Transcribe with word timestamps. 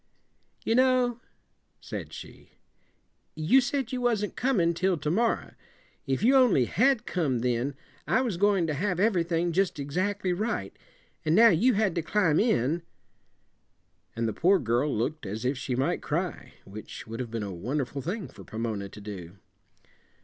"You 0.65 0.73
know," 0.73 1.19
said 1.79 2.11
she, 2.11 2.53
"you 3.35 3.61
said 3.61 3.91
you 3.91 4.01
wasn't 4.01 4.35
coming 4.35 4.73
till 4.73 4.97
to 4.97 5.11
morrow. 5.11 5.53
If 6.07 6.23
you 6.23 6.35
only 6.35 6.65
had 6.65 7.05
come 7.05 7.41
then 7.41 7.75
I 8.07 8.21
was 8.21 8.37
going 8.37 8.65
to 8.65 8.73
have 8.73 8.99
everything 8.99 9.51
just 9.51 9.77
exactly 9.77 10.33
right 10.33 10.75
an' 11.23 11.35
now 11.35 11.49
you 11.49 11.75
had 11.75 11.93
to 11.93 12.01
climb 12.01 12.39
in" 12.39 12.81
And 14.15 14.27
the 14.27 14.33
poor 14.33 14.57
girl 14.57 14.91
looked 14.91 15.27
as 15.27 15.45
if 15.45 15.55
she 15.55 15.75
might 15.75 16.01
cry, 16.01 16.55
which 16.65 17.05
would 17.05 17.19
have 17.19 17.29
been 17.29 17.43
a 17.43 17.53
wonderful 17.53 18.01
thing 18.01 18.27
for 18.27 18.43
Pomona 18.43 18.89
to 18.89 19.01
do. 19.01 19.37